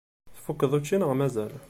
Tfukkeḍ 0.35 0.71
učči 0.77 0.97
neɣ 0.97 1.11
mazal? 1.19 1.53